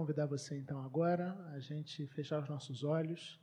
[0.00, 3.38] Convidar você então agora a gente fechar os nossos olhos.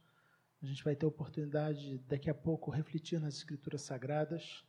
[0.60, 4.66] A gente vai ter a oportunidade daqui a pouco refletir nas Escrituras Sagradas.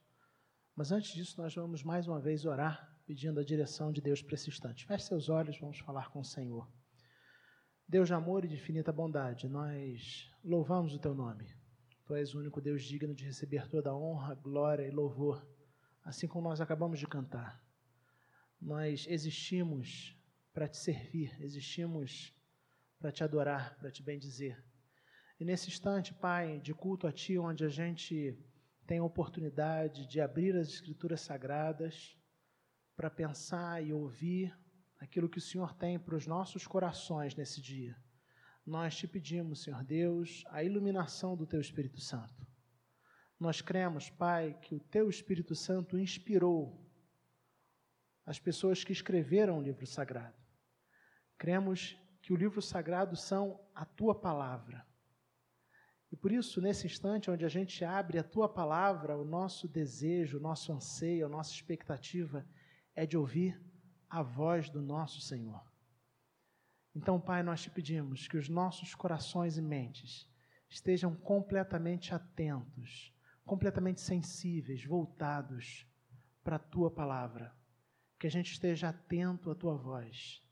[0.76, 4.34] Mas antes disso, nós vamos mais uma vez orar, pedindo a direção de Deus para
[4.34, 4.84] esse instante.
[4.84, 6.70] Feche seus olhos, vamos falar com o Senhor.
[7.88, 11.56] Deus de amor e de infinita bondade, nós louvamos o teu nome.
[12.04, 15.42] Tu és o único Deus digno de receber toda a honra, glória e louvor,
[16.04, 17.64] assim como nós acabamos de cantar.
[18.60, 20.17] Nós existimos
[20.58, 22.34] para te servir, existimos
[22.98, 24.60] para te adorar, para te bendizer.
[25.38, 28.36] E nesse instante, Pai, de culto a Ti, onde a gente
[28.84, 32.18] tem a oportunidade de abrir as Escrituras Sagradas
[32.96, 34.52] para pensar e ouvir
[34.98, 37.96] aquilo que o Senhor tem para os nossos corações nesse dia,
[38.66, 42.44] nós te pedimos, Senhor Deus, a iluminação do Teu Espírito Santo.
[43.38, 46.84] Nós cremos, Pai, que o Teu Espírito Santo inspirou
[48.26, 50.47] as pessoas que escreveram o livro sagrado.
[51.38, 54.86] Cremos que o livro sagrado são a Tua palavra.
[56.10, 60.38] E por isso, nesse instante onde a gente abre a tua palavra, o nosso desejo,
[60.38, 62.46] o nosso anseio, a nossa expectativa
[62.94, 63.60] é de ouvir
[64.08, 65.62] a voz do nosso Senhor.
[66.94, 70.26] Então, Pai, nós te pedimos que os nossos corações e mentes
[70.68, 75.86] estejam completamente atentos, completamente sensíveis, voltados
[76.42, 77.54] para a tua palavra.
[78.18, 80.42] Que a gente esteja atento à tua voz.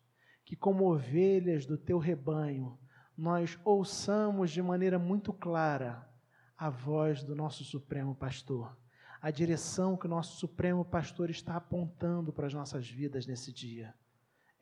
[0.47, 2.78] Que, como ovelhas do teu rebanho,
[3.14, 6.08] nós ouçamos de maneira muito clara
[6.56, 8.75] a voz do nosso Supremo Pastor,
[9.20, 13.94] a direção que o nosso Supremo Pastor está apontando para as nossas vidas nesse dia.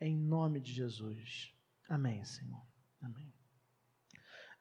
[0.01, 1.53] Em nome de Jesus.
[1.87, 2.65] Amém, Senhor.
[3.01, 3.31] Amém.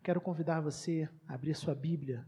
[0.02, 2.26] Quero convidar você a abrir sua Bíblia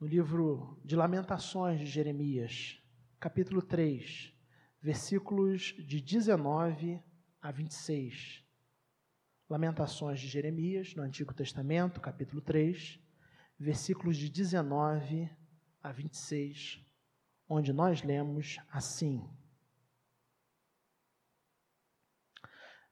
[0.00, 2.82] no livro de Lamentações de Jeremias,
[3.20, 4.32] capítulo 3,
[4.80, 7.02] versículos de 19
[7.46, 8.44] a 26.
[9.48, 12.98] Lamentações de Jeremias, no Antigo Testamento, capítulo 3,
[13.56, 15.30] versículos de 19
[15.80, 16.84] a 26,
[17.48, 19.24] onde nós lemos assim: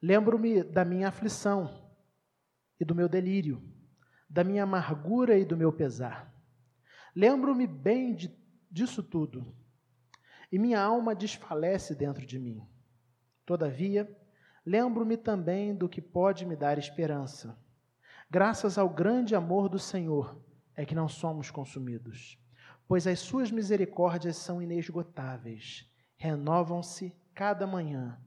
[0.00, 1.92] Lembro-me da minha aflição
[2.78, 3.60] e do meu delírio,
[4.30, 6.32] da minha amargura e do meu pesar.
[7.12, 8.32] Lembro-me bem de,
[8.70, 9.52] disso tudo,
[10.52, 12.64] e minha alma desfalece dentro de mim.
[13.44, 14.08] Todavia,
[14.64, 17.58] lembro-me também do que pode me dar esperança.
[18.30, 20.40] Graças ao grande amor do Senhor
[20.74, 22.38] é que não somos consumidos,
[22.88, 28.18] pois as suas misericórdias são inesgotáveis, renovam-se cada manhã.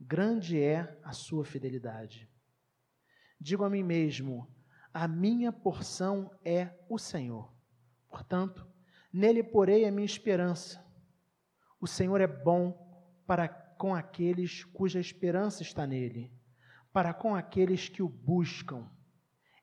[0.00, 2.28] Grande é a sua fidelidade.
[3.40, 4.48] Digo a mim mesmo:
[4.92, 7.52] a minha porção é o Senhor.
[8.08, 8.66] Portanto,
[9.12, 10.84] nele porei a minha esperança.
[11.80, 12.78] O Senhor é bom
[13.26, 13.48] para
[13.82, 16.32] com aqueles cuja esperança está nele,
[16.92, 18.88] para com aqueles que o buscam.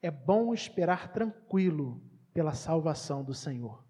[0.02, 2.03] É bom esperar tranquilo
[2.34, 3.81] pela salvação do Senhor.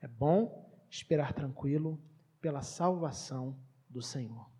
[0.00, 2.02] É bom esperar tranquilo
[2.40, 4.50] pela salvação do Senhor.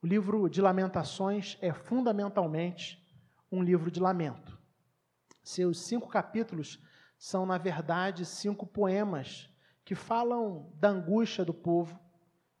[0.00, 3.04] O livro de Lamentações é fundamentalmente
[3.50, 4.56] um livro de lamento.
[5.42, 6.80] Seus cinco capítulos
[7.18, 9.50] são, na verdade, cinco poemas
[9.84, 12.05] que falam da angústia do povo,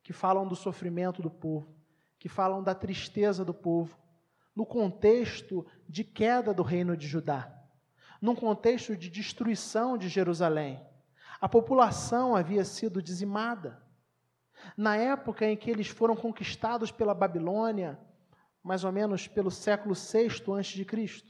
[0.06, 1.74] que falam do sofrimento do povo,
[2.16, 3.98] que falam da tristeza do povo,
[4.54, 7.52] no contexto de queda do reino de Judá,
[8.22, 10.80] num contexto de destruição de Jerusalém.
[11.40, 13.82] A população havia sido dizimada.
[14.76, 17.98] Na época em que eles foram conquistados pela Babilônia,
[18.62, 21.24] mais ou menos pelo século VI a.C.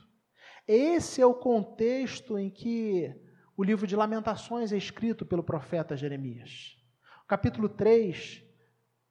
[0.68, 3.10] Esse é o contexto em que
[3.56, 6.76] o livro de Lamentações é escrito pelo profeta Jeremias.
[7.26, 8.44] Capítulo 3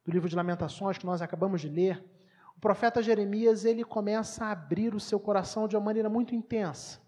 [0.06, 2.02] do livro de Lamentações que nós acabamos de ler,
[2.56, 7.00] o profeta Jeremias ele começa a abrir o seu coração de uma maneira muito intensa,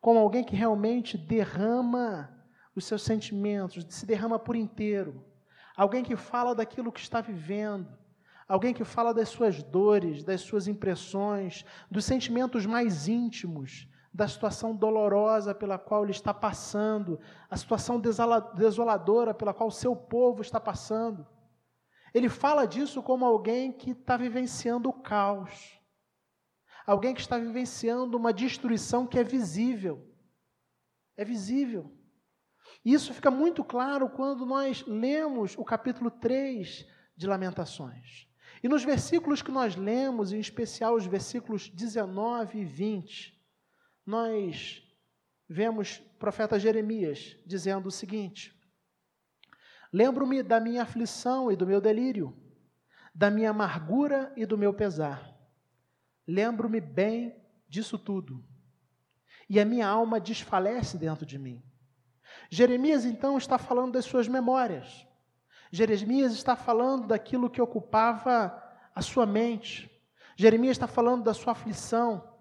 [0.00, 2.34] como alguém que realmente derrama
[2.74, 5.22] os seus sentimentos, se derrama por inteiro,
[5.76, 7.86] alguém que fala daquilo que está vivendo,
[8.48, 14.74] alguém que fala das suas dores, das suas impressões, dos sentimentos mais íntimos, da situação
[14.74, 20.58] dolorosa pela qual ele está passando, a situação desoladora pela qual o seu povo está
[20.58, 21.26] passando.
[22.14, 25.76] Ele fala disso como alguém que está vivenciando o caos,
[26.86, 30.08] alguém que está vivenciando uma destruição que é visível.
[31.16, 31.92] É visível.
[32.84, 38.28] Isso fica muito claro quando nós lemos o capítulo 3 de Lamentações.
[38.62, 43.34] E nos versículos que nós lemos, em especial os versículos 19 e 20,
[44.06, 44.82] nós
[45.48, 48.53] vemos o profeta Jeremias dizendo o seguinte:
[49.94, 52.36] Lembro-me da minha aflição e do meu delírio,
[53.14, 55.32] da minha amargura e do meu pesar.
[56.26, 57.36] lembro-me bem
[57.68, 58.44] disso tudo,
[59.48, 61.62] e a minha alma desfalece dentro de mim.
[62.50, 65.06] Jeremias então está falando das suas memórias.
[65.70, 68.60] Jeremias está falando daquilo que ocupava
[68.92, 69.88] a sua mente.
[70.34, 72.34] Jeremias está falando da sua aflição.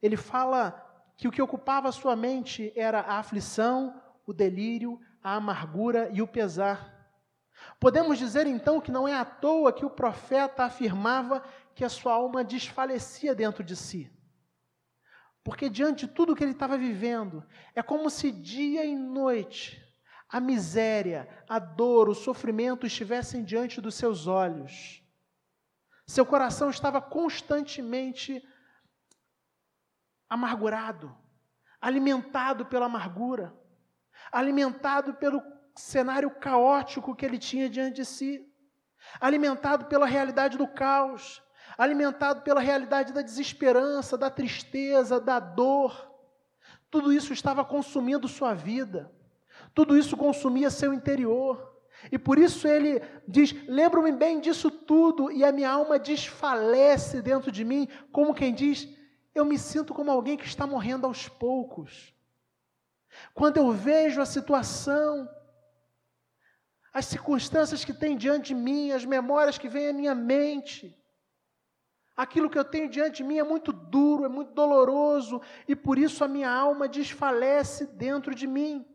[0.00, 0.82] Ele fala
[1.14, 6.22] que o que ocupava a sua mente era a aflição, o delírio, a amargura e
[6.22, 6.94] o pesar.
[7.80, 11.42] Podemos dizer então que não é à toa que o profeta afirmava
[11.74, 14.08] que a sua alma desfalecia dentro de si.
[15.42, 17.44] Porque diante de tudo que ele estava vivendo,
[17.74, 19.84] é como se dia e noite
[20.28, 25.02] a miséria, a dor, o sofrimento estivessem diante dos seus olhos.
[26.06, 28.40] Seu coração estava constantemente
[30.28, 31.12] amargurado,
[31.80, 33.52] alimentado pela amargura,
[34.30, 35.42] alimentado pelo
[35.74, 38.46] cenário caótico que ele tinha diante de si,
[39.20, 41.42] alimentado pela realidade do caos,
[41.76, 46.10] alimentado pela realidade da desesperança, da tristeza, da dor.
[46.90, 49.12] Tudo isso estava consumindo sua vida,
[49.74, 51.74] tudo isso consumia seu interior.
[52.10, 57.50] E por isso ele diz: Lembro-me bem disso tudo, e a minha alma desfalece dentro
[57.50, 58.88] de mim, como quem diz:
[59.34, 62.14] Eu me sinto como alguém que está morrendo aos poucos.
[63.34, 65.28] Quando eu vejo a situação,
[66.92, 70.96] as circunstâncias que tem diante de mim, as memórias que vêm à minha mente,
[72.16, 75.98] Aquilo que eu tenho diante de mim é muito duro, é muito doloroso, e por
[75.98, 78.86] isso a minha alma desfalece dentro de mim.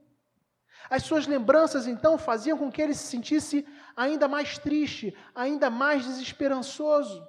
[0.89, 3.63] As suas lembranças, então, faziam com que ele se sentisse
[3.95, 7.27] ainda mais triste, ainda mais desesperançoso.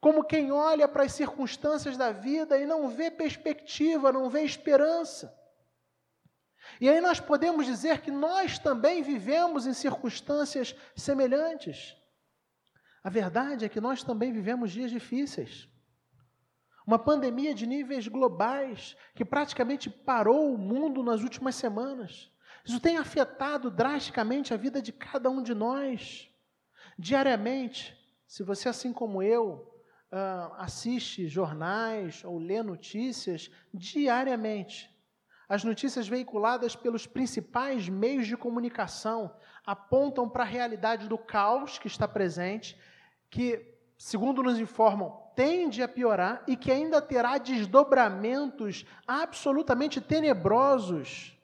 [0.00, 5.36] Como quem olha para as circunstâncias da vida e não vê perspectiva, não vê esperança.
[6.80, 11.96] E aí nós podemos dizer que nós também vivemos em circunstâncias semelhantes.
[13.02, 15.68] A verdade é que nós também vivemos dias difíceis.
[16.86, 22.30] Uma pandemia de níveis globais que praticamente parou o mundo nas últimas semanas.
[22.64, 26.30] Isso tem afetado drasticamente a vida de cada um de nós.
[26.98, 27.96] Diariamente,
[28.26, 29.67] se você, assim como eu,
[30.12, 34.90] uh, assiste jornais ou lê notícias, diariamente,
[35.48, 39.34] as notícias veiculadas pelos principais meios de comunicação
[39.64, 42.78] apontam para a realidade do caos que está presente
[43.30, 51.34] que, segundo nos informam, tende a piorar e que ainda terá desdobramentos absolutamente tenebrosos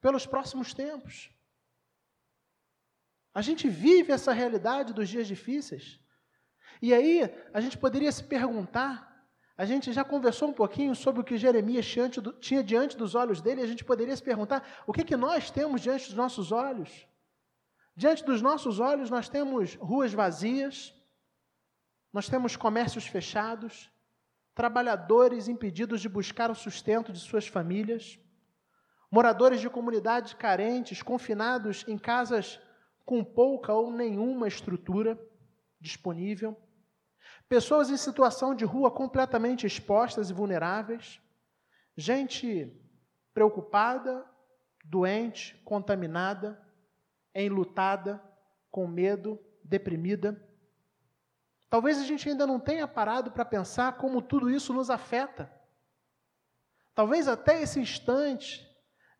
[0.00, 1.30] pelos próximos tempos.
[3.32, 6.00] A gente vive essa realidade dos dias difíceis.
[6.80, 9.26] E aí, a gente poderia se perguntar,
[9.56, 11.86] a gente já conversou um pouquinho sobre o que Jeremias
[12.40, 15.80] tinha diante dos olhos dele, a gente poderia se perguntar o que, que nós temos
[15.80, 17.06] diante dos nossos olhos.
[17.96, 20.94] Diante dos nossos olhos, nós temos ruas vazias,
[22.12, 23.90] nós temos comércios fechados,
[24.54, 28.18] trabalhadores impedidos de buscar o sustento de suas famílias,
[29.10, 32.60] moradores de comunidades carentes, confinados em casas
[33.04, 35.18] com pouca ou nenhuma estrutura
[35.80, 36.56] disponível,
[37.48, 41.20] pessoas em situação de rua completamente expostas e vulneráveis,
[41.96, 42.72] gente
[43.32, 44.24] preocupada,
[44.84, 46.60] doente, contaminada,
[47.34, 48.22] enlutada,
[48.70, 50.44] com medo, deprimida.
[51.70, 55.52] Talvez a gente ainda não tenha parado para pensar como tudo isso nos afeta.
[56.94, 58.67] Talvez até esse instante,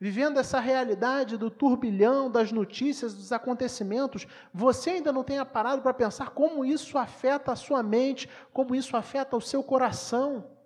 [0.01, 5.93] vivendo essa realidade do turbilhão das notícias, dos acontecimentos, você ainda não tenha parado para
[5.93, 10.57] pensar como isso afeta a sua mente, como isso afeta o seu coração.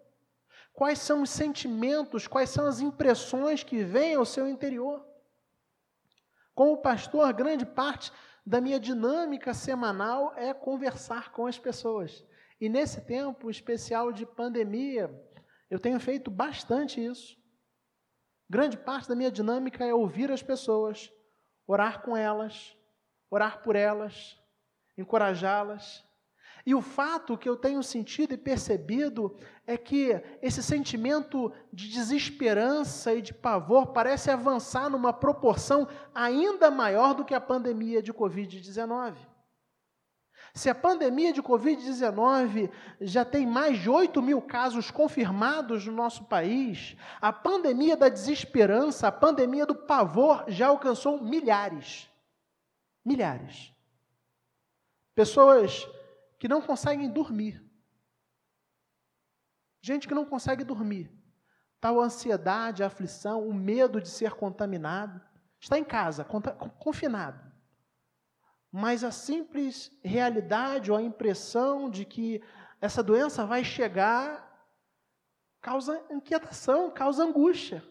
[0.75, 5.05] Quais são os sentimentos, quais são as impressões que vêm ao seu interior.
[6.55, 8.13] Como pastor, grande parte
[8.45, 12.25] da minha dinâmica semanal é conversar com as pessoas.
[12.61, 15.11] E nesse tempo especial de pandemia,
[15.71, 17.42] eu tenho feito bastante isso.
[18.53, 21.11] Grande parte da minha dinâmica é ouvir as pessoas,
[21.67, 22.77] orar com elas,
[23.31, 24.39] orar por elas,
[24.95, 26.05] encorajá-las,
[26.67, 29.35] e o fato que eu tenho sentido e percebido
[29.67, 37.15] é que esse sentimento de desesperança e de pavor parece avançar numa proporção ainda maior
[37.15, 39.15] do que a pandemia de Covid-19.
[40.55, 46.25] Se a pandemia de Covid-19 já tem mais de 8 mil casos confirmados no nosso
[46.25, 52.11] país, a pandemia da desesperança, a pandemia do pavor já alcançou milhares.
[53.03, 53.73] Milhares.
[55.15, 55.89] Pessoas
[56.39, 57.65] que não conseguem dormir.
[59.81, 61.11] Gente que não consegue dormir.
[61.81, 65.21] Tal ansiedade, aflição, o medo de ser contaminado.
[65.59, 66.25] Está em casa,
[66.79, 67.52] confinado.
[68.73, 72.43] Mas a simples realidade ou a impressão de que
[72.81, 74.67] essa doença vai chegar,
[75.61, 77.85] causa inquietação, causa angústia.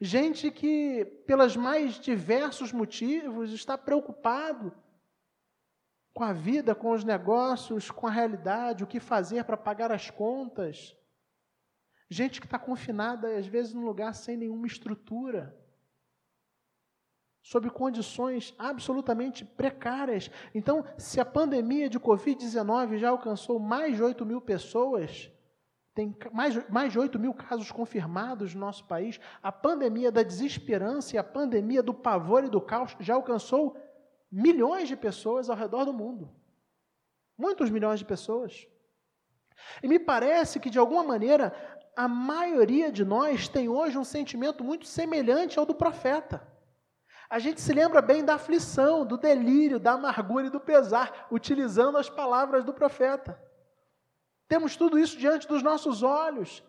[0.00, 4.72] Gente que, pelos mais diversos motivos, está preocupado
[6.14, 10.10] com a vida, com os negócios, com a realidade, o que fazer para pagar as
[10.10, 10.96] contas.
[12.08, 15.58] Gente que está confinada, às vezes, num lugar sem nenhuma estrutura,
[17.46, 20.28] sob condições absolutamente precárias.
[20.52, 25.30] Então, se a pandemia de Covid-19 já alcançou mais de 8 mil pessoas,
[25.94, 31.14] tem mais, mais de 8 mil casos confirmados no nosso país, a pandemia da desesperança
[31.14, 33.76] e a pandemia do pavor e do caos já alcançou
[34.30, 36.28] milhões de pessoas ao redor do mundo.
[37.38, 38.66] Muitos milhões de pessoas.
[39.84, 41.54] E me parece que, de alguma maneira,
[41.94, 46.55] a maioria de nós tem hoje um sentimento muito semelhante ao do profeta.
[47.28, 51.98] A gente se lembra bem da aflição, do delírio, da amargura e do pesar, utilizando
[51.98, 53.40] as palavras do profeta.
[54.48, 56.62] Temos tudo isso diante dos nossos olhos.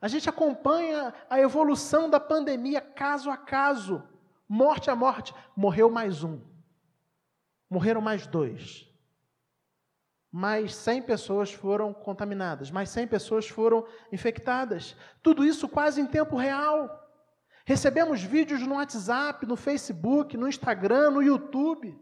[0.00, 4.02] A gente acompanha a evolução da pandemia caso a caso,
[4.48, 5.34] morte a morte.
[5.56, 6.40] Morreu mais um,
[7.68, 8.88] morreram mais dois,
[10.30, 14.96] mais 100 pessoas foram contaminadas, mais 100 pessoas foram infectadas.
[15.22, 16.99] Tudo isso quase em tempo real.
[17.70, 21.96] Recebemos vídeos no WhatsApp, no Facebook, no Instagram, no YouTube.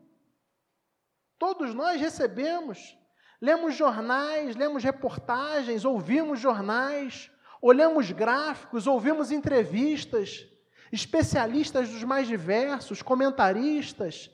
[1.39, 2.97] Todos nós recebemos.
[3.39, 10.49] Lemos jornais, lemos reportagens, ouvimos jornais, olhamos gráficos, ouvimos entrevistas,
[10.91, 14.31] especialistas dos mais diversos, comentaristas,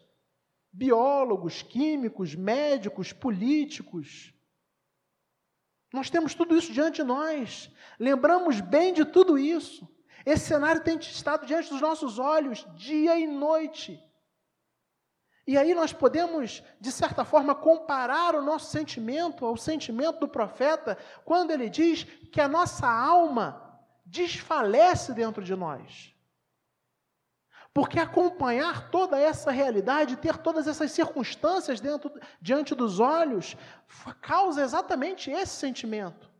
[0.73, 4.33] biólogos, químicos, médicos, políticos.
[5.93, 9.93] Nós temos tudo isso diante de nós, lembramos bem de tudo isso.
[10.25, 14.02] Esse cenário tem estado diante dos nossos olhos, dia e noite.
[15.47, 20.97] E aí nós podemos, de certa forma, comparar o nosso sentimento ao sentimento do profeta,
[21.25, 26.14] quando ele diz que a nossa alma desfalece dentro de nós.
[27.75, 33.57] Porque acompanhar toda essa realidade, ter todas essas circunstâncias dentro, diante dos olhos,
[34.23, 36.31] causa exatamente esse sentimento.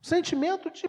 [0.00, 0.88] O sentimento de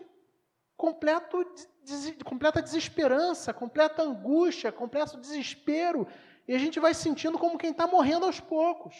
[0.82, 1.46] completo,
[1.84, 6.08] de, completa desesperança, completa angústia, completo desespero.
[6.48, 8.96] E a gente vai sentindo como quem está morrendo aos poucos.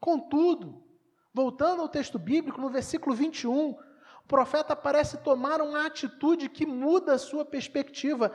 [0.00, 0.82] Contudo,
[1.34, 7.12] voltando ao texto bíblico, no versículo 21, o profeta parece tomar uma atitude que muda
[7.12, 8.34] a sua perspectiva.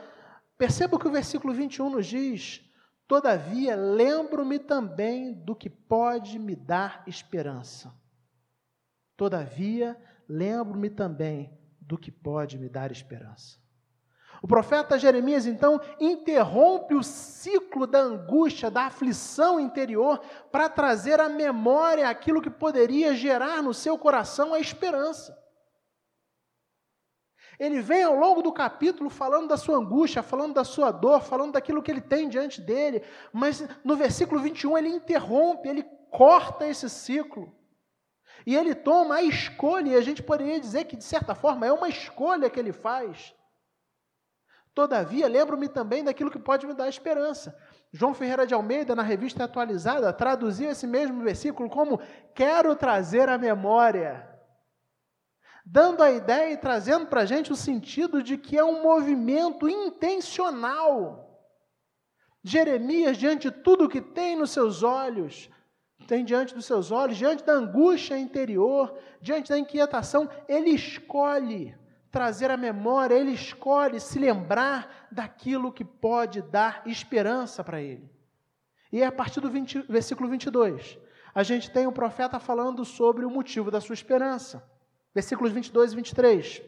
[0.56, 2.62] Perceba o que o versículo 21 nos diz.
[3.08, 7.92] Todavia, lembro-me também do que pode me dar esperança.
[9.16, 13.62] Todavia, lembro-me também do que pode me dar esperança.
[14.42, 20.20] O profeta Jeremias, então, interrompe o ciclo da angústia, da aflição interior,
[20.52, 25.34] para trazer à memória aquilo que poderia gerar no seu coração a esperança.
[27.58, 31.52] Ele vem ao longo do capítulo falando da sua angústia, falando da sua dor, falando
[31.52, 33.02] daquilo que ele tem diante dele,
[33.32, 37.54] mas no versículo 21 ele interrompe, ele corta esse ciclo.
[38.46, 41.72] E ele toma a escolha, e a gente poderia dizer que, de certa forma, é
[41.72, 43.34] uma escolha que ele faz.
[44.74, 47.56] Todavia, lembro-me também daquilo que pode me dar esperança.
[47.92, 52.00] João Ferreira de Almeida, na revista atualizada, traduziu esse mesmo versículo como:
[52.34, 54.34] Quero trazer à memória
[55.64, 59.68] dando a ideia e trazendo para a gente o sentido de que é um movimento
[59.68, 61.22] intencional.
[62.42, 65.48] Jeremias, diante de tudo que tem nos seus olhos,
[66.04, 71.74] tem diante dos seus olhos, diante da angústia interior, diante da inquietação, ele escolhe
[72.10, 78.08] trazer a memória, ele escolhe se lembrar daquilo que pode dar esperança para ele.
[78.92, 80.96] E é a partir do 20, versículo 22,
[81.34, 84.62] a gente tem o profeta falando sobre o motivo da sua esperança.
[85.12, 86.62] Versículos 22 e 23.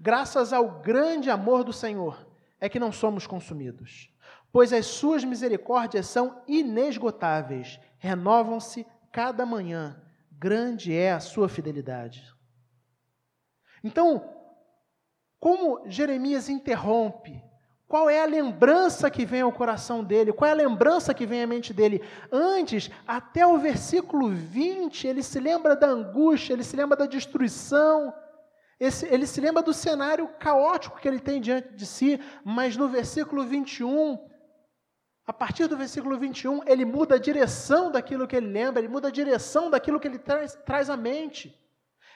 [0.00, 2.26] Graças ao grande amor do Senhor
[2.60, 4.12] é que não somos consumidos,
[4.52, 10.00] pois as suas misericórdias são inesgotáveis, renovam-se cada manhã,
[10.32, 12.24] grande é a sua fidelidade.
[13.82, 14.34] Então,
[15.38, 17.42] como Jeremias interrompe
[17.88, 20.30] qual é a lembrança que vem ao coração dele?
[20.30, 22.02] Qual é a lembrança que vem à mente dele?
[22.30, 28.12] Antes, até o versículo 20, ele se lembra da angústia, ele se lembra da destruição,
[28.78, 33.42] ele se lembra do cenário caótico que ele tem diante de si, mas no versículo
[33.42, 34.18] 21,
[35.28, 39.08] a partir do versículo 21, ele muda a direção daquilo que ele lembra, ele muda
[39.08, 41.54] a direção daquilo que ele traz, traz à mente.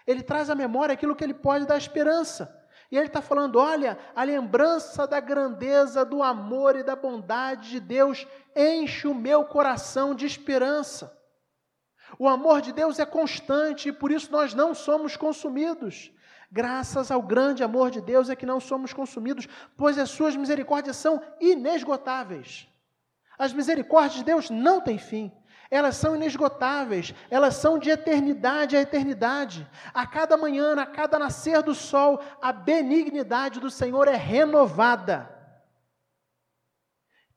[0.06, 2.58] Ele traz à memória aquilo que ele pode dar esperança.
[2.90, 7.80] E ele está falando: olha, a lembrança da grandeza, do amor e da bondade de
[7.80, 8.26] Deus
[8.56, 11.14] enche o meu coração de esperança.
[12.18, 16.10] O amor de Deus é constante e por isso nós não somos consumidos.
[16.50, 20.96] Graças ao grande amor de Deus é que não somos consumidos, pois as suas misericórdias
[20.96, 22.71] são inesgotáveis.
[23.38, 25.32] As misericórdias de Deus não têm fim.
[25.70, 29.66] Elas são inesgotáveis, elas são de eternidade a eternidade.
[29.94, 35.30] A cada manhã, a cada nascer do sol, a benignidade do Senhor é renovada.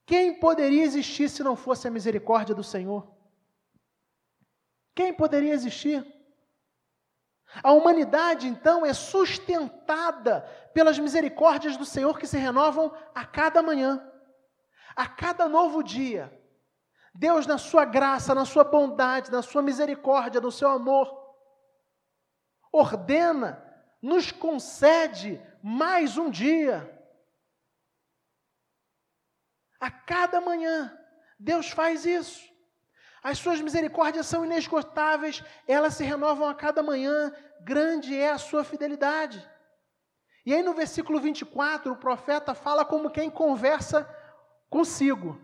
[0.06, 3.10] Quem poderia existir se não fosse a misericórdia do Senhor?
[4.94, 6.06] Quem poderia existir?
[7.64, 10.42] A humanidade, então, é sustentada
[10.74, 14.06] pelas misericórdias do Senhor que se renovam a cada manhã,
[14.96, 16.32] a cada novo dia.
[17.14, 21.26] Deus, na sua graça, na sua bondade, na sua misericórdia, no seu amor,
[22.72, 23.64] ordena,
[24.02, 26.92] nos concede mais um dia.
[29.80, 30.98] A cada manhã,
[31.40, 32.44] Deus faz isso.
[33.24, 38.64] As suas misericórdias são inesgotáveis, elas se renovam a cada manhã, grande é a sua
[38.64, 39.44] fidelidade.
[40.46, 44.08] E aí no versículo 24, o profeta fala como quem conversa
[44.76, 45.42] consigo.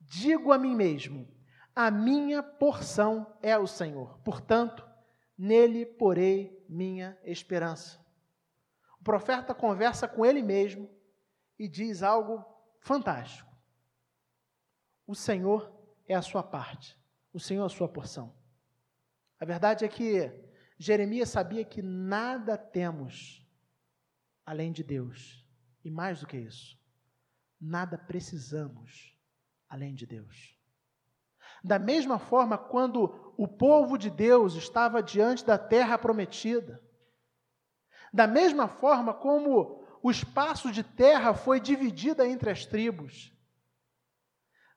[0.00, 1.28] Digo a mim mesmo:
[1.76, 4.88] a minha porção é o Senhor, portanto,
[5.36, 8.00] nele porei minha esperança.
[8.98, 10.88] O profeta conversa com ele mesmo
[11.58, 12.42] e diz algo
[12.80, 13.52] fantástico.
[15.06, 15.70] O Senhor
[16.08, 16.98] é a sua parte,
[17.34, 18.34] o Senhor é a sua porção.
[19.38, 20.32] A verdade é que
[20.78, 23.46] Jeremias sabia que nada temos
[24.46, 25.46] além de Deus,
[25.84, 26.81] e mais do que isso,
[27.62, 29.16] nada precisamos
[29.68, 30.58] além de Deus.
[31.62, 36.82] Da mesma forma, quando o povo de Deus estava diante da terra prometida,
[38.12, 43.32] da mesma forma como o espaço de terra foi dividido entre as tribos,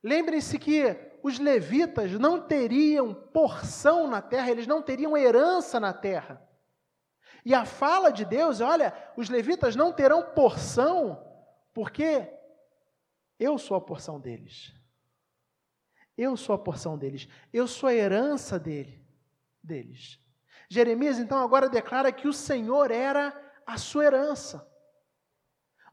[0.04, 6.48] lembrem-se que os levitas não teriam porção na terra, eles não teriam herança na terra.
[7.44, 11.22] E a fala de Deus, olha, os levitas não terão porção,
[11.74, 12.35] porque
[13.40, 14.74] eu sou a porção deles.
[16.18, 17.28] Eu sou a porção deles.
[17.52, 19.06] Eu sou a herança dele,
[19.62, 20.20] deles.
[20.70, 23.34] Jeremias então agora declara que o Senhor era
[23.66, 24.66] a sua herança.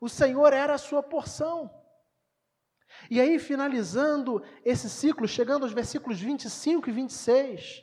[0.01, 1.71] O Senhor era a sua porção.
[3.11, 7.83] E aí, finalizando esse ciclo, chegando aos versículos 25 e 26,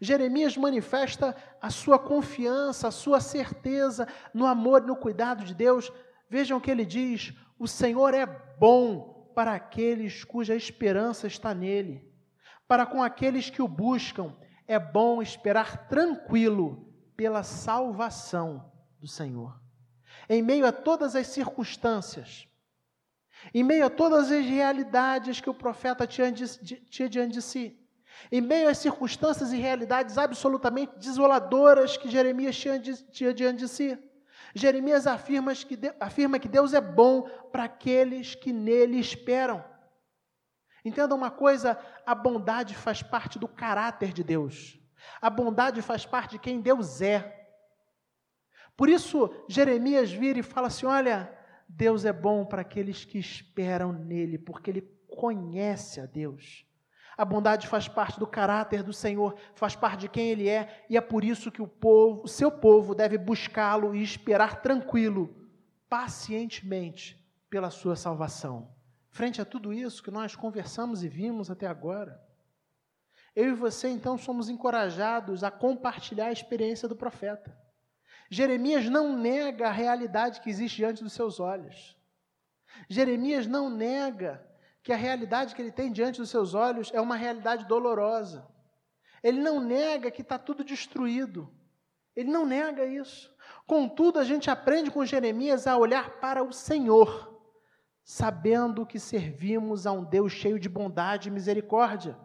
[0.00, 5.92] Jeremias manifesta a sua confiança, a sua certeza no amor e no cuidado de Deus.
[6.28, 12.10] Vejam o que ele diz: o Senhor é bom para aqueles cuja esperança está nele.
[12.66, 14.34] Para com aqueles que o buscam,
[14.66, 19.60] é bom esperar tranquilo pela salvação do Senhor.
[20.26, 22.48] Em meio a todas as circunstâncias,
[23.52, 27.78] em meio a todas as realidades que o profeta tinha, tinha diante de si,
[28.32, 33.98] em meio às circunstâncias e realidades absolutamente desoladoras que Jeremias tinha, tinha diante de si,
[34.54, 39.64] Jeremias afirma que, afirma que Deus é bom para aqueles que nele esperam.
[40.84, 44.78] Entenda uma coisa: a bondade faz parte do caráter de Deus,
[45.20, 47.36] a bondade faz parte de quem Deus é.
[48.76, 51.36] Por isso, Jeremias vira e fala assim: Olha,
[51.68, 56.66] Deus é bom para aqueles que esperam nele, porque ele conhece a Deus.
[57.20, 60.96] A bondade faz parte do caráter do Senhor, faz parte de quem ele é, e
[60.96, 65.28] é por isso que o povo, o seu povo deve buscá-lo e esperar tranquilo,
[65.86, 68.74] pacientemente pela sua salvação.
[69.10, 72.18] Frente a tudo isso que nós conversamos e vimos até agora,
[73.36, 77.54] eu e você então somos encorajados a compartilhar a experiência do profeta.
[78.30, 81.94] Jeremias não nega a realidade que existe diante dos seus olhos.
[82.88, 84.48] Jeremias não nega
[84.82, 88.46] que a realidade que ele tem diante dos seus olhos é uma realidade dolorosa.
[89.22, 91.52] Ele não nega que está tudo destruído.
[92.16, 93.30] Ele não nega isso.
[93.66, 97.40] Contudo, a gente aprende com Jeremias a olhar para o Senhor,
[98.02, 102.18] sabendo que servimos a um Deus cheio de bondade e misericórdia.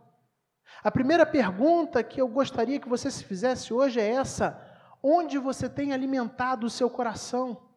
[0.83, 4.59] A primeira pergunta que eu gostaria que você se fizesse hoje é essa:
[5.03, 7.69] Onde você tem alimentado o seu coração?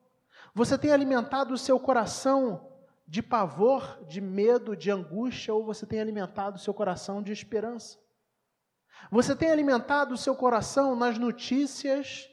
[0.55, 2.68] Você tem alimentado o seu coração
[3.09, 7.99] de pavor, de medo, de angústia, ou você tem alimentado o seu coração de esperança?
[9.11, 12.29] Você tem alimentado o seu coração nas notícias,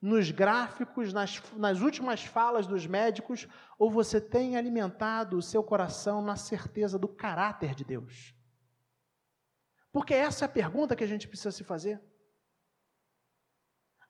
[0.00, 3.48] nos gráficos, nas, nas últimas falas dos médicos,
[3.78, 8.34] ou você tem alimentado o seu coração na certeza do caráter de Deus?
[9.92, 12.00] Porque essa é a pergunta que a gente precisa se fazer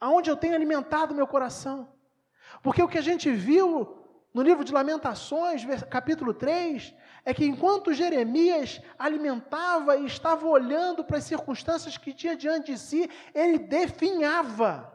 [0.05, 1.97] aonde eu tenho alimentado meu coração.
[2.63, 4.04] Porque o que a gente viu
[4.35, 6.93] no livro de Lamentações, capítulo 3,
[7.25, 12.79] é que enquanto Jeremias alimentava e estava olhando para as circunstâncias que tinha diante de
[12.79, 14.93] si, ele definhava.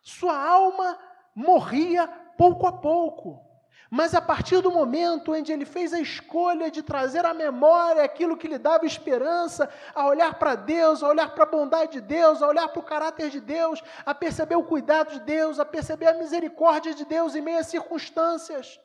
[0.00, 0.96] Sua alma
[1.34, 2.06] morria
[2.38, 3.49] pouco a pouco.
[3.90, 8.36] Mas a partir do momento que ele fez a escolha de trazer à memória aquilo
[8.36, 12.40] que lhe dava esperança, a olhar para Deus, a olhar para a bondade de Deus,
[12.40, 16.06] a olhar para o caráter de Deus, a perceber o cuidado de Deus, a perceber
[16.06, 18.78] a misericórdia de Deus em meio às circunstâncias,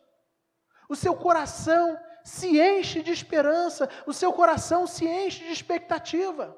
[0.90, 6.58] o seu coração se enche de esperança, o seu coração se enche de expectativa.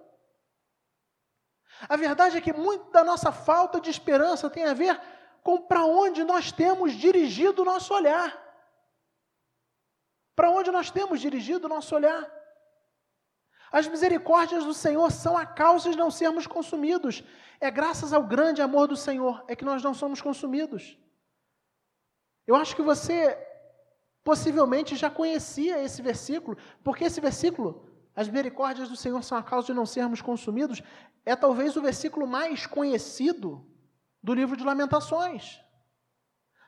[1.90, 5.00] A verdade é que muito da nossa falta de esperança tem a ver
[5.70, 8.30] para onde nós temos dirigido o nosso olhar.
[10.36, 12.30] Para onde nós temos dirigido o nosso olhar.
[13.72, 17.24] As misericórdias do Senhor são a causa de não sermos consumidos.
[17.60, 20.98] É graças ao grande amor do Senhor é que nós não somos consumidos.
[22.46, 23.38] Eu acho que você
[24.24, 29.68] possivelmente já conhecia esse versículo, porque esse versículo, as misericórdias do Senhor são a causa
[29.68, 30.82] de não sermos consumidos,
[31.26, 33.66] é talvez o versículo mais conhecido
[34.28, 35.64] do livro de Lamentações.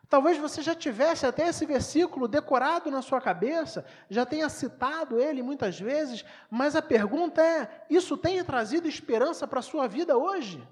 [0.07, 5.43] Talvez você já tivesse até esse versículo decorado na sua cabeça, já tenha citado ele
[5.43, 10.65] muitas vezes, mas a pergunta é: isso tem trazido esperança para a sua vida hoje?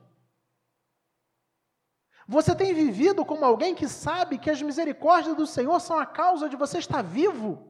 [2.25, 6.47] Você tem vivido como alguém que sabe que as misericórdias do Senhor são a causa
[6.47, 7.69] de você estar vivo?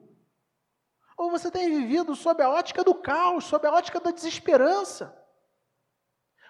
[1.17, 5.11] Ou você tem vivido sob a ótica do caos, sob a ótica da desesperança?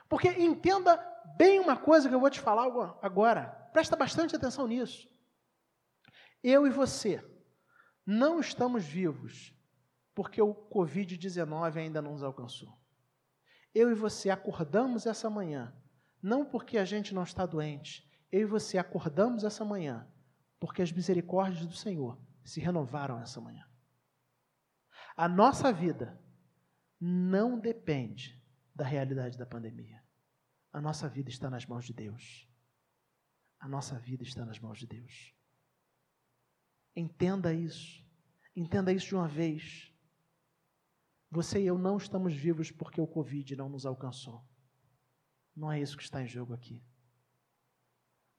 [0.10, 2.64] Porque entenda bem uma coisa que eu vou te falar
[3.02, 3.48] agora.
[3.74, 5.10] Presta bastante atenção nisso.
[6.44, 7.24] Eu e você
[8.06, 9.54] não estamos vivos
[10.16, 12.80] porque o Covid-19 ainda não nos alcançou.
[13.74, 15.76] Eu e você acordamos essa manhã,
[16.22, 18.10] não porque a gente não está doente.
[18.32, 20.08] Eu e você acordamos essa manhã
[20.60, 23.68] porque as misericórdias do Senhor se renovaram essa manhã.
[25.16, 26.20] A nossa vida
[27.00, 28.42] não depende
[28.74, 30.04] da realidade da pandemia.
[30.72, 32.48] A nossa vida está nas mãos de Deus.
[33.60, 35.34] A nossa vida está nas mãos de Deus.
[36.96, 38.06] Entenda isso.
[38.56, 39.94] Entenda isso de uma vez.
[41.30, 44.48] Você e eu não estamos vivos porque o Covid não nos alcançou.
[45.56, 46.84] Não é isso que está em jogo aqui.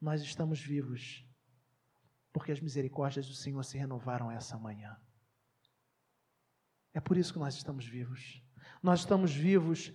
[0.00, 1.24] Nós estamos vivos
[2.32, 4.96] porque as misericórdias do Senhor se renovaram essa manhã.
[6.94, 8.42] É por isso que nós estamos vivos.
[8.82, 9.92] Nós estamos vivos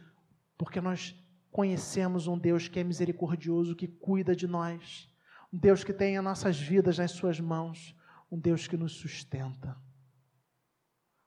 [0.58, 1.16] porque nós
[1.54, 5.08] conhecemos um Deus que é misericordioso, que cuida de nós,
[5.54, 7.96] um Deus que tem as nossas vidas nas Suas mãos,
[8.32, 9.80] um Deus que nos sustenta,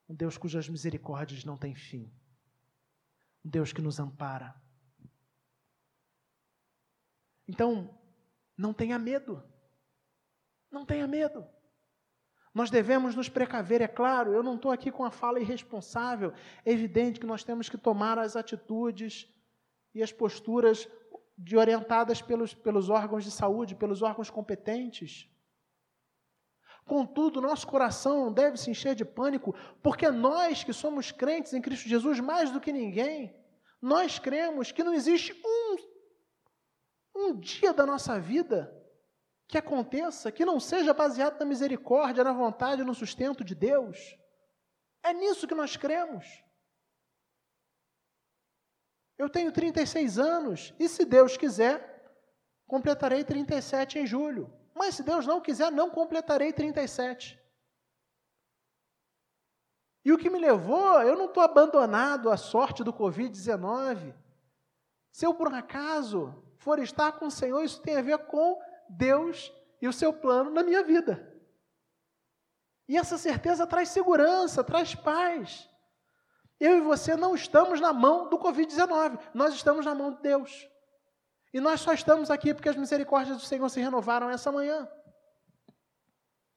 [0.08, 2.12] um Deus cujas misericórdias não têm fim,
[3.44, 4.60] um Deus que nos ampara.
[7.46, 7.96] Então,
[8.58, 9.40] não tenha medo,
[10.68, 11.46] não tenha medo.
[12.52, 16.32] Nós devemos nos precaver, é claro, eu não estou aqui com a fala irresponsável,
[16.64, 19.32] é evidente que nós temos que tomar as atitudes
[19.96, 20.86] e as posturas
[21.38, 25.26] de orientadas pelos, pelos órgãos de saúde, pelos órgãos competentes.
[26.84, 31.88] Contudo, nosso coração deve se encher de pânico, porque nós que somos crentes em Cristo
[31.88, 33.34] Jesus, mais do que ninguém,
[33.80, 35.76] nós cremos que não existe um,
[37.14, 38.70] um dia da nossa vida
[39.48, 43.96] que aconteça que não seja baseado na misericórdia, na vontade, no sustento de Deus.
[45.02, 46.26] É nisso que nós cremos.
[49.18, 52.14] Eu tenho 36 anos e, se Deus quiser,
[52.66, 54.52] completarei 37 em julho.
[54.74, 57.40] Mas se Deus não quiser, não completarei 37.
[60.04, 64.14] E o que me levou, eu não estou abandonado à sorte do Covid-19.
[65.10, 68.60] Se eu, por um acaso, for estar com o Senhor, isso tem a ver com
[68.88, 71.34] Deus e o seu plano na minha vida.
[72.88, 75.68] E essa certeza traz segurança, traz paz.
[76.58, 80.68] Eu e você não estamos na mão do Covid-19, nós estamos na mão de Deus.
[81.52, 84.88] E nós só estamos aqui porque as misericórdias do Senhor se renovaram essa manhã.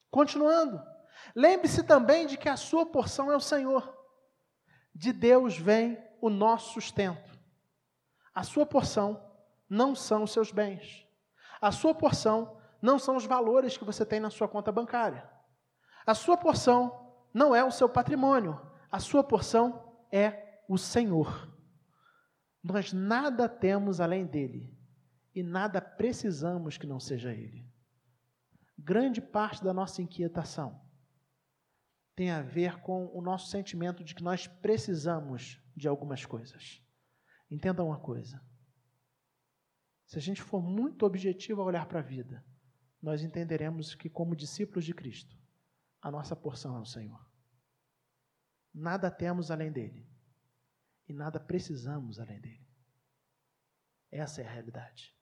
[0.09, 0.81] Continuando,
[1.35, 3.97] lembre-se também de que a sua porção é o Senhor.
[4.93, 7.38] De Deus vem o nosso sustento.
[8.33, 9.23] A sua porção
[9.69, 11.05] não são os seus bens.
[11.62, 15.29] A sua porção não são os valores que você tem na sua conta bancária.
[16.05, 18.59] A sua porção não é o seu patrimônio.
[18.91, 21.52] A sua porção é o Senhor.
[22.63, 24.78] Nós nada temos além dele
[25.34, 27.67] e nada precisamos que não seja ele.
[28.78, 30.82] Grande parte da nossa inquietação
[32.15, 36.82] tem a ver com o nosso sentimento de que nós precisamos de algumas coisas.
[37.50, 38.41] Entenda uma coisa:
[40.06, 42.45] se a gente for muito objetivo ao olhar para a vida,
[43.02, 45.38] nós entenderemos que, como discípulos de Cristo,
[46.02, 47.29] a nossa porção é o Senhor.
[48.73, 50.08] Nada temos além dele
[51.08, 52.67] e nada precisamos além dele.
[54.12, 55.15] Essa é a realidade.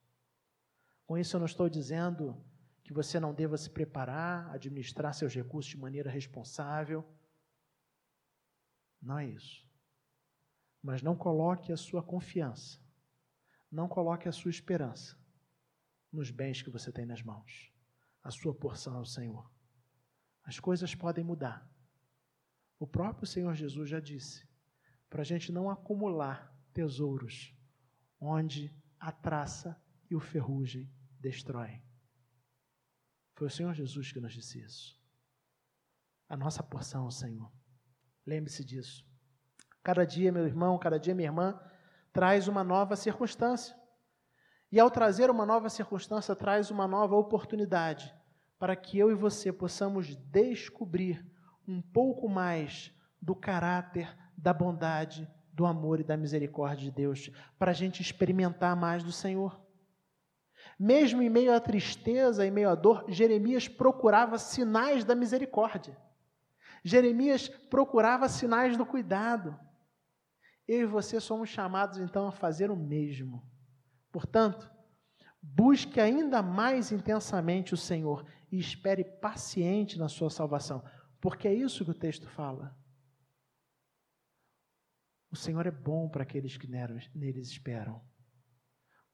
[1.05, 2.43] Com isso, eu não estou dizendo
[2.83, 7.05] que você não deva se preparar, administrar seus recursos de maneira responsável.
[9.01, 9.65] Não é isso.
[10.81, 12.79] Mas não coloque a sua confiança,
[13.71, 15.17] não coloque a sua esperança
[16.11, 17.73] nos bens que você tem nas mãos.
[18.23, 19.51] A sua porção é o Senhor.
[20.43, 21.69] As coisas podem mudar.
[22.79, 24.47] O próprio Senhor Jesus já disse
[25.09, 27.55] para a gente não acumular tesouros
[28.19, 31.83] onde a traça e o ferrugem destroem.
[33.35, 34.99] Foi o Senhor Jesus que nos disse isso.
[36.27, 37.51] A nossa porção Senhor.
[38.25, 39.07] Lembre-se disso.
[39.81, 41.59] Cada dia, meu irmão, cada dia, minha irmã,
[42.11, 43.75] traz uma nova circunstância.
[44.71, 48.13] E ao trazer uma nova circunstância, traz uma nova oportunidade
[48.59, 51.25] para que eu e você possamos descobrir
[51.67, 57.71] um pouco mais do caráter, da bondade, do amor e da misericórdia de Deus, para
[57.71, 59.59] a gente experimentar mais do Senhor.
[60.79, 65.97] Mesmo em meio à tristeza, em meio à dor, Jeremias procurava sinais da misericórdia.
[66.83, 69.59] Jeremias procurava sinais do cuidado.
[70.67, 73.43] Eu e você somos chamados então a fazer o mesmo.
[74.11, 74.71] Portanto,
[75.41, 80.83] busque ainda mais intensamente o Senhor e espere paciente na sua salvação,
[81.19, 82.77] porque é isso que o texto fala.
[85.29, 88.01] O Senhor é bom para aqueles que neles esperam.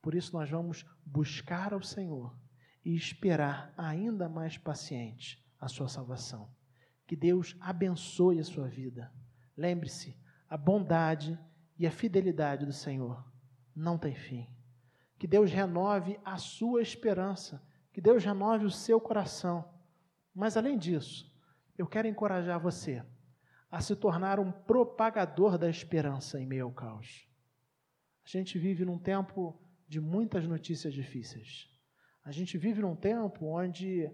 [0.02, 2.38] Por isso nós vamos buscar ao Senhor
[2.84, 6.54] e esperar ainda mais paciente a sua salvação.
[7.08, 9.12] Que Deus abençoe a sua vida.
[9.56, 11.40] Lembre-se, a bondade
[11.78, 13.26] e a fidelidade do Senhor
[13.76, 14.48] não tem fim.
[15.18, 19.64] Que Deus renove a sua esperança que Deus renove o seu coração.
[20.34, 21.32] Mas além disso,
[21.78, 23.04] eu quero encorajar você
[23.70, 27.28] a se tornar um propagador da esperança em meio ao caos.
[28.24, 31.70] A gente vive num tempo de muitas notícias difíceis.
[32.24, 34.10] A gente vive num tempo onde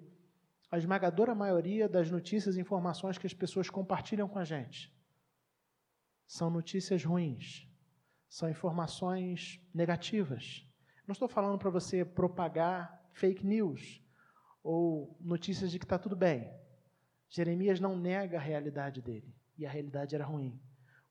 [0.72, 4.93] a esmagadora maioria das notícias e informações que as pessoas compartilham com a gente
[6.30, 7.67] são notícias ruins,
[8.30, 10.63] são informações negativas.
[11.08, 14.00] Não estou falando para você propagar fake news
[14.63, 16.48] ou notícias de que está tudo bem.
[17.30, 20.60] Jeremias não nega a realidade dele, e a realidade era ruim.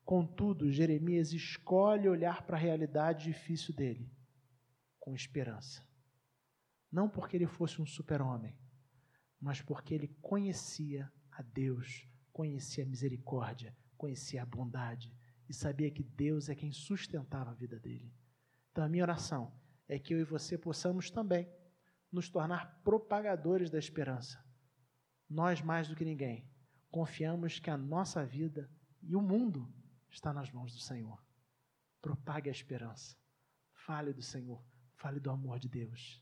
[0.03, 4.11] Contudo, Jeremias escolhe olhar para a realidade difícil dele
[4.99, 5.87] com esperança.
[6.91, 8.57] Não porque ele fosse um super-homem,
[9.39, 15.15] mas porque ele conhecia a Deus, conhecia a misericórdia, conhecia a bondade
[15.47, 18.11] e sabia que Deus é quem sustentava a vida dele.
[18.71, 19.53] Então, a minha oração
[19.87, 21.49] é que eu e você possamos também
[22.11, 24.43] nos tornar propagadores da esperança
[25.29, 26.49] nós mais do que ninguém
[26.91, 28.69] confiamos que a nossa vida
[29.01, 29.71] e o mundo
[30.09, 31.23] está nas mãos do Senhor.
[32.01, 33.15] Propague a esperança.
[33.73, 34.63] Fale do Senhor.
[34.95, 36.21] Fale do amor de Deus.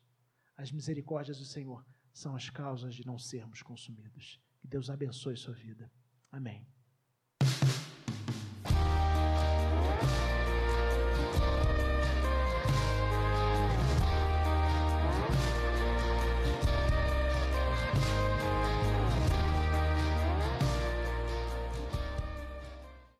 [0.55, 4.39] As misericórdias do Senhor são as causas de não sermos consumidos.
[4.59, 5.91] Que Deus abençoe sua vida.
[6.31, 6.67] Amém.